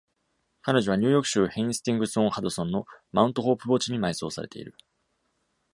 [0.63, 4.73] 彼女は、ニューヨーク州ヘイスティングス・オン・ハドソンのマウント・ホープ墓地に埋葬されている。